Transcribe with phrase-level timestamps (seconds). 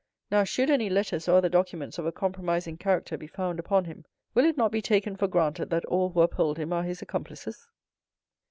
[0.31, 4.05] Now, should any letters or other documents of a compromising character be found upon him,
[4.33, 7.67] will it not be taken for granted that all who uphold him are his accomplices?"